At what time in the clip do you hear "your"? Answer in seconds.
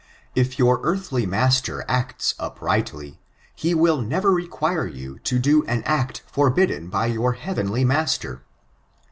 0.57-0.79, 7.05-7.33